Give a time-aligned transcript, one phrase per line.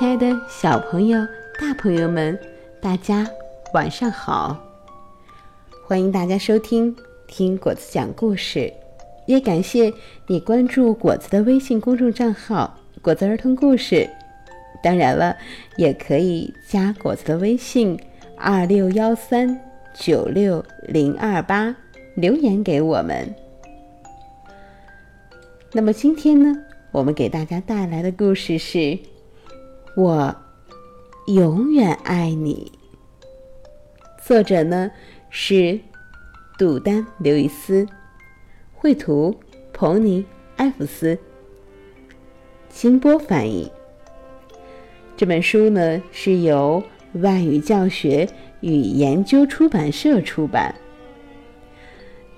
[0.00, 1.20] 亲爱的小朋友、
[1.60, 2.38] 大朋友们，
[2.80, 3.28] 大家
[3.74, 4.58] 晚上好！
[5.84, 6.96] 欢迎大家收听
[7.26, 8.72] 听果子讲故事，
[9.26, 9.92] 也感谢
[10.26, 14.08] 你关注果子的微信公众账号“果子儿童故事”。
[14.82, 15.36] 当然了，
[15.76, 18.00] 也可以加果子的微信
[18.38, 19.54] 二六幺三
[19.92, 21.76] 九六零二八
[22.14, 23.34] 留言给我们。
[25.74, 26.58] 那么今天呢，
[26.90, 28.98] 我们给大家带来的故事是。
[29.96, 30.34] 我
[31.26, 32.70] 永远爱你。
[34.22, 34.90] 作者呢
[35.30, 35.80] 是
[36.56, 37.86] 杜丹·刘易斯，
[38.72, 39.34] 绘图
[39.72, 40.22] 彭尼·
[40.56, 41.18] 埃弗斯，
[42.68, 43.70] 金波翻译。
[45.16, 46.82] 这本书呢是由
[47.14, 48.28] 外语教学
[48.60, 50.72] 与研究出版社出版。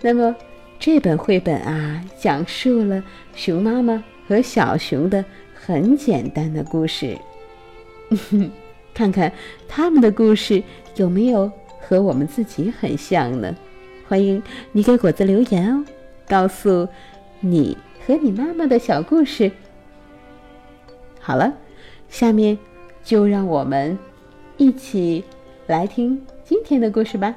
[0.00, 0.34] 那么
[0.80, 5.22] 这本绘本啊，讲述了熊妈妈和小熊的
[5.54, 7.16] 很简单的故事。
[8.94, 9.32] 看看
[9.68, 10.62] 他们的故事
[10.96, 13.54] 有没有和我们自己很像呢？
[14.06, 15.84] 欢迎你给果子留言哦，
[16.28, 16.86] 告诉
[17.40, 19.50] 你和你妈妈的小故事。
[21.18, 21.54] 好了，
[22.08, 22.58] 下面
[23.02, 23.98] 就让我们
[24.58, 25.24] 一起
[25.66, 27.34] 来听今天的故事吧。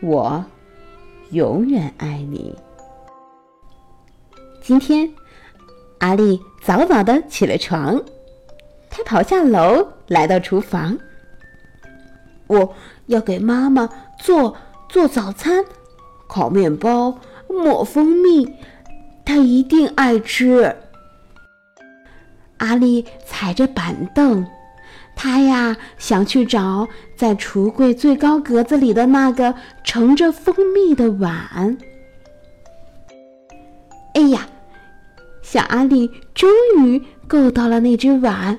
[0.00, 0.44] 我
[1.30, 2.54] 永远爱你。
[4.60, 5.08] 今天。
[5.98, 8.02] 阿丽早早的起了床，
[8.90, 10.98] 她跑下楼，来到厨房。
[12.46, 12.74] 我
[13.06, 14.56] 要给妈妈做
[14.88, 15.64] 做早餐，
[16.28, 18.46] 烤面包，抹蜂蜜，
[19.24, 20.76] 她一定爱吃。
[22.58, 24.46] 阿丽踩着板凳，
[25.14, 26.86] 她呀想去找
[27.16, 31.76] 在橱柜最高格子里的那个盛着蜂蜜的碗。
[35.56, 36.50] 小阿丽终
[36.84, 38.58] 于够到了那只碗，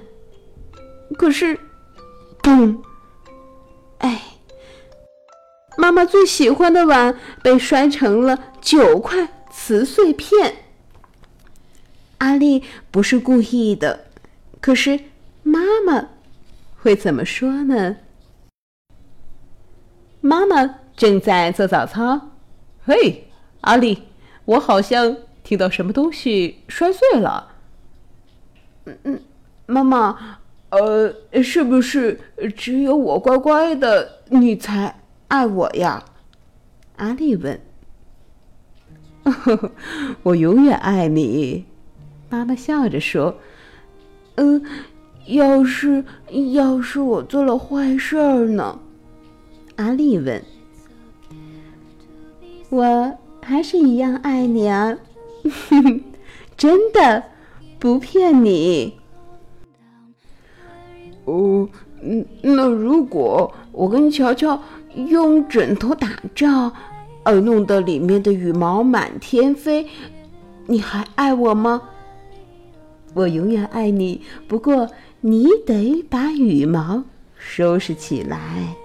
[1.15, 1.59] 可是，
[2.41, 2.79] 嘣！
[3.99, 4.19] 哎，
[5.77, 10.55] 妈妈最喜欢的碗被摔成了九块瓷碎片。
[12.17, 14.07] 阿丽不是故意的，
[14.59, 14.99] 可是
[15.43, 16.07] 妈妈
[16.81, 17.97] 会怎么说呢？
[20.19, 22.31] 妈妈正在做早操。
[22.83, 23.29] 嘿，
[23.61, 24.01] 阿丽，
[24.45, 25.15] 我好像……
[25.47, 27.53] 听到什么东西摔碎了？
[28.83, 29.21] 嗯嗯，
[29.65, 30.39] 妈妈，
[30.71, 32.19] 呃，是不是
[32.53, 34.99] 只有我乖乖的，你才
[35.29, 36.03] 爱我呀？
[36.97, 37.57] 阿丽问。
[40.23, 41.63] 我永远爱你，
[42.29, 43.37] 妈妈笑着说。
[44.35, 44.61] 嗯，
[45.27, 46.03] 要是
[46.53, 48.77] 要是我做了坏事儿呢？
[49.77, 50.43] 阿丽问。
[52.67, 54.97] 我还是一样爱你啊。
[56.57, 57.23] 真的，
[57.79, 58.97] 不骗你。
[61.25, 61.67] 哦，
[62.01, 64.61] 嗯，那如果我跟乔乔
[64.95, 66.71] 用枕头打仗，
[67.23, 69.87] 而弄得里面的羽毛满天飞，
[70.65, 71.81] 你还爱我吗？
[73.13, 74.89] 我永远爱你，不过
[75.21, 77.03] 你得把羽毛
[77.35, 78.75] 收拾起来。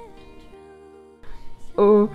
[1.76, 2.08] 哦。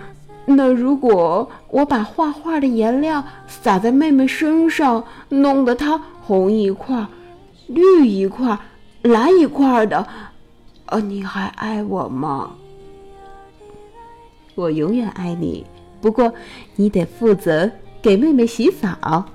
[0.50, 7.06] 那如果我把画画的颜料洒在妹妹身上，弄得她红一块、
[7.68, 8.58] 绿一块、
[9.02, 10.08] 蓝一块的，
[10.86, 12.52] 呃，你还爱我吗？
[14.56, 15.66] 我永远爱你，
[16.00, 16.34] 不过
[16.78, 17.70] 你得负责
[18.02, 19.26] 给妹妹洗澡。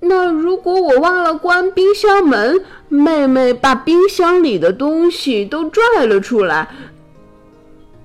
[0.00, 6.68] 那如果我忘了关冰箱门，妹妹把冰箱里的东西都拽了出来。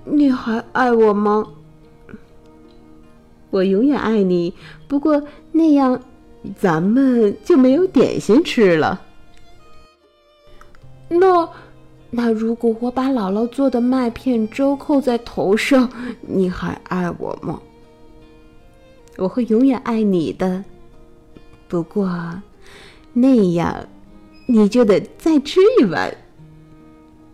[0.05, 1.47] 你还爱我吗？
[3.49, 4.53] 我永远爱你，
[4.87, 6.01] 不过那样
[6.59, 9.01] 咱们就没有点心吃了。
[11.07, 11.47] 那
[12.09, 15.89] 那如果我把姥姥做的麦片粥扣在头上，
[16.21, 17.61] 你还爱我吗？
[19.17, 20.63] 我会永远爱你的，
[21.67, 22.41] 不过
[23.13, 23.87] 那样
[24.47, 26.11] 你就得再吃一碗。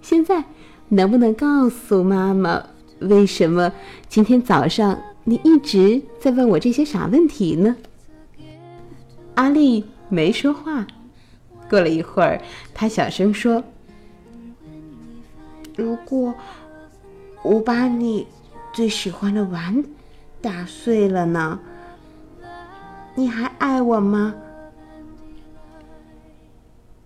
[0.01, 0.43] 现在。
[0.89, 2.63] 能不能告诉妈妈，
[2.99, 3.71] 为什么
[4.07, 7.77] 今天早上你一直在问我这些傻问题呢？
[9.35, 10.85] 阿丽没说话。
[11.69, 12.41] 过了一会儿，
[12.73, 13.63] 她小声说
[15.77, 16.33] ：“如果
[17.43, 18.25] 我把你
[18.73, 19.83] 最喜欢的碗
[20.41, 21.59] 打碎了呢？
[23.13, 24.33] 你还爱我吗？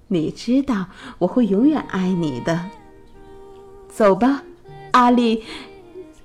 [0.08, 0.88] 你知道
[1.18, 2.58] 我会永远爱你的。”
[3.94, 4.42] 走吧，
[4.92, 5.44] 阿丽，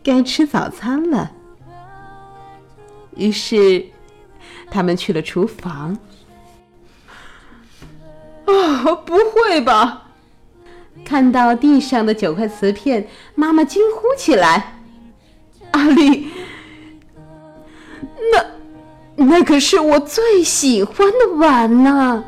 [0.02, 1.32] 该吃早餐了。
[3.14, 3.86] 于是，
[4.70, 5.98] 他们去了厨房。
[8.46, 10.06] 啊，不会吧！
[11.04, 14.78] 看到地上的九块瓷片，妈妈惊呼起来
[15.72, 16.28] ：“阿丽，
[18.32, 22.24] 那那可是我最喜欢的碗呢！”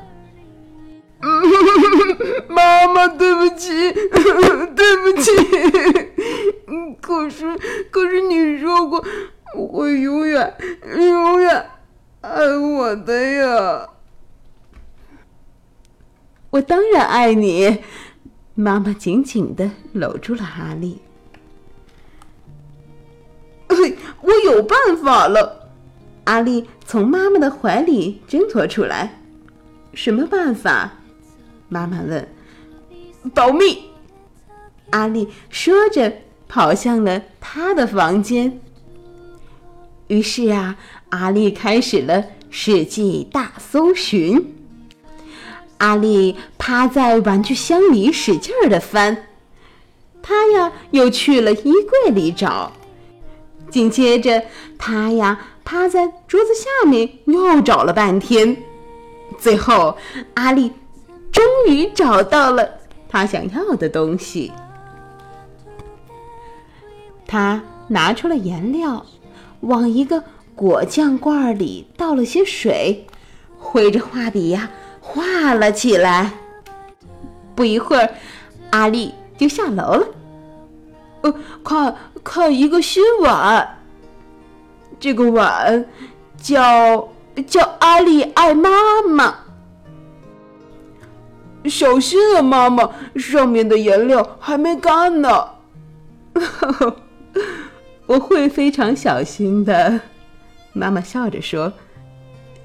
[2.49, 5.31] 妈妈，对不起， 对不起。
[7.01, 7.59] 可是，
[7.91, 9.05] 可是你说过，
[9.55, 10.55] 我会永远、
[10.97, 11.71] 永远
[12.21, 13.89] 爱我的呀。
[16.51, 17.79] 我当然爱你。
[18.55, 21.01] 妈妈紧紧的搂住了阿丽。
[24.21, 25.71] 我有办法了。
[26.25, 29.19] 阿丽从妈妈的怀里挣脱出来。
[29.95, 30.93] 什么办法？
[31.71, 32.29] 妈妈问。
[33.35, 33.85] 保密。
[34.91, 36.13] 阿丽说着，
[36.49, 38.61] 跑向了她的房间。
[40.09, 40.77] 于是啊，
[41.11, 44.57] 阿丽开始了世纪大搜寻。
[45.79, 49.29] 阿丽趴在玩具箱里使劲儿的翻，
[50.21, 52.73] 她呀又去了衣柜里找，
[53.71, 54.43] 紧接着
[54.77, 58.57] 她呀趴在桌子下面又找了半天，
[59.39, 59.97] 最后
[60.35, 60.73] 阿丽
[61.33, 62.69] 终于找到了
[63.09, 64.53] 他想要的东西。
[67.27, 69.05] 他拿出了颜料，
[69.61, 70.23] 往一个
[70.55, 73.07] 果酱罐里倒了些水，
[73.59, 74.71] 挥着画笔呀。
[75.01, 76.31] 画了起来。
[77.55, 78.15] 不一会儿，
[78.71, 80.07] 阿丽就下楼了。
[81.23, 81.35] 呃，
[81.65, 83.79] 看看一个新碗。
[85.01, 85.85] 这个碗
[86.37, 87.09] 叫
[87.47, 88.71] 叫阿丽爱妈
[89.09, 89.35] 妈。
[91.65, 95.49] 小心啊，妈妈，上面的颜料还没干呢。
[98.07, 100.01] 我会非常小心的。
[100.73, 101.73] 妈妈笑着说：“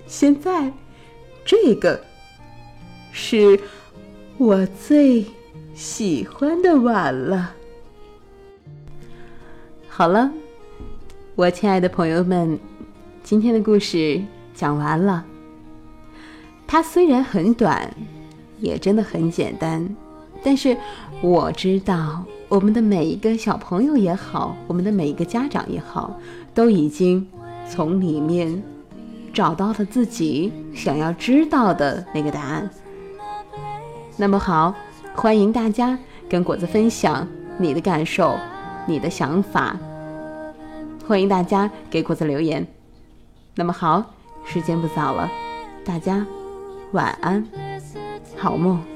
[0.08, 0.72] 现在，
[1.44, 2.00] 这个。”
[3.12, 3.60] 是
[4.38, 5.26] 我最
[5.74, 7.54] 喜欢的碗了。
[9.88, 10.30] 好了，
[11.36, 12.60] 我亲爱的朋友们，
[13.24, 14.22] 今天的故事
[14.54, 15.26] 讲完了。
[16.68, 17.90] 它虽然很短，
[18.66, 19.96] 也真的很简单，
[20.44, 20.76] 但是
[21.22, 26.20] 我知道，我们的每一个小朋友也好，我们的每一个家长也好，
[26.56, 27.28] 都已经
[27.70, 28.64] 从里面
[29.32, 32.68] 找到了自己想要知道的那个答案。
[34.18, 34.74] 那么好，
[35.14, 35.98] 欢迎大家
[36.28, 37.28] 跟果子分享
[37.60, 38.36] 你的感受、
[38.88, 39.78] 你的想法。
[41.08, 42.66] 欢迎大家给果子留言。
[43.54, 44.04] 那么好，
[44.44, 45.30] 时间不早了，
[45.86, 46.26] 大家
[46.94, 47.46] 晚安，
[48.38, 48.95] 好梦。